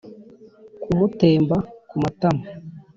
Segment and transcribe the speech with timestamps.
[0.81, 1.57] ku mutemba
[1.89, 2.43] ku matama